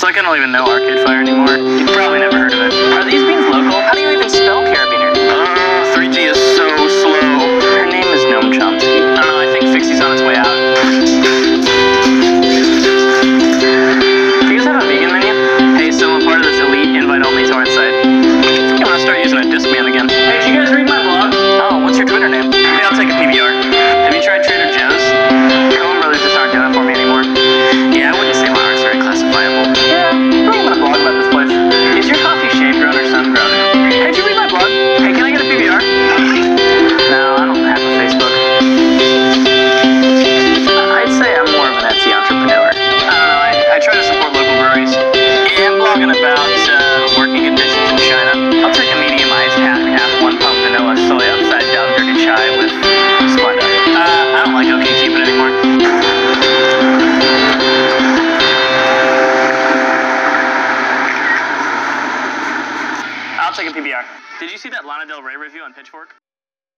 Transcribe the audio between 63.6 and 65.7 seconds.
a PBR. Did you see that Lana Del Rey review